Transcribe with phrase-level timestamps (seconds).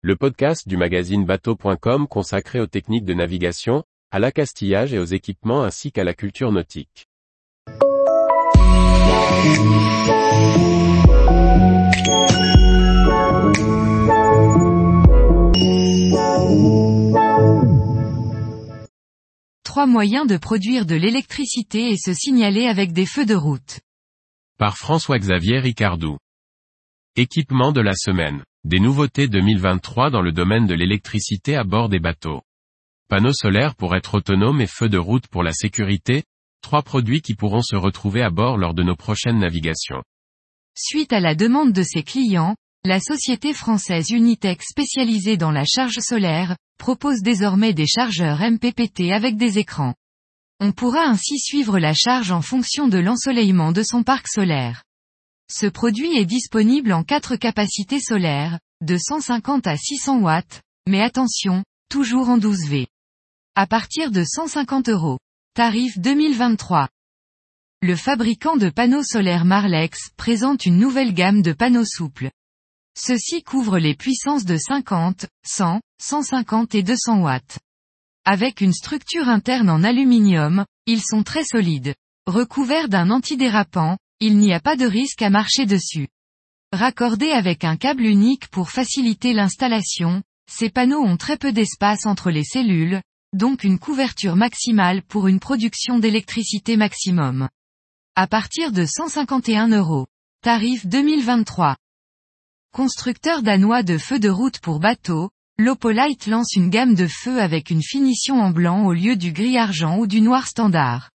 [0.00, 5.64] le podcast du magazine bateau.com consacré aux techniques de navigation, à l'accastillage et aux équipements
[5.64, 7.08] ainsi qu'à la culture nautique.
[19.64, 23.80] Trois moyens de produire de l'électricité et se signaler avec des feux de route.
[24.58, 26.18] Par François-Xavier Ricardou.
[27.16, 28.44] Équipement de la semaine.
[28.64, 32.42] Des nouveautés 2023 dans le domaine de l'électricité à bord des bateaux.
[33.08, 36.24] Panneaux solaires pour être autonomes et feux de route pour la sécurité,
[36.60, 40.02] trois produits qui pourront se retrouver à bord lors de nos prochaines navigations.
[40.76, 46.00] Suite à la demande de ses clients, la société française Unitech spécialisée dans la charge
[46.00, 49.94] solaire, propose désormais des chargeurs MPPT avec des écrans.
[50.58, 54.82] On pourra ainsi suivre la charge en fonction de l'ensoleillement de son parc solaire.
[55.50, 61.64] Ce produit est disponible en quatre capacités solaires, de 150 à 600 watts, mais attention,
[61.88, 62.86] toujours en 12 V.
[63.54, 65.18] À partir de 150 euros.
[65.54, 66.88] Tarif 2023.
[67.80, 72.30] Le fabricant de panneaux solaires Marlex présente une nouvelle gamme de panneaux souples.
[72.96, 77.58] Ceux-ci couvrent les puissances de 50, 100, 150 et 200 watts.
[78.24, 81.94] Avec une structure interne en aluminium, ils sont très solides.
[82.26, 86.08] Recouverts d'un antidérapant, il n'y a pas de risque à marcher dessus.
[86.72, 92.30] Raccordés avec un câble unique pour faciliter l'installation, ces panneaux ont très peu d'espace entre
[92.30, 93.00] les cellules,
[93.32, 97.48] donc une couverture maximale pour une production d'électricité maximum.
[98.16, 100.06] À partir de 151 euros.
[100.42, 101.76] Tarif 2023.
[102.72, 107.70] Constructeur danois de feux de route pour bateaux, Lopolite lance une gamme de feux avec
[107.70, 111.10] une finition en blanc au lieu du gris argent ou du noir standard.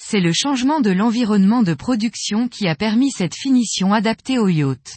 [0.00, 4.96] C'est le changement de l'environnement de production qui a permis cette finition adaptée au yacht.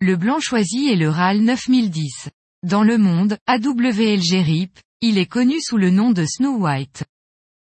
[0.00, 2.28] Le blanc choisi est le RAL 9010.
[2.64, 7.04] Dans le monde, AWLG RIP, il est connu sous le nom de Snow White.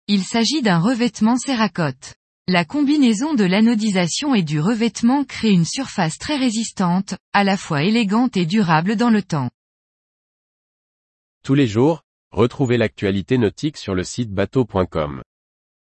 [0.07, 2.15] Il s'agit d'un revêtement céracote.
[2.47, 7.83] La combinaison de l'anodisation et du revêtement crée une surface très résistante, à la fois
[7.83, 9.49] élégante et durable dans le temps.
[11.43, 15.21] Tous les jours, retrouvez l'actualité nautique sur le site bateau.com.